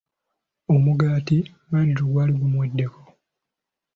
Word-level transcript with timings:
Omugaati 0.73 1.37
Badru 1.71 2.05
gwali 2.11 2.33
gumuweddeko! 2.39 3.01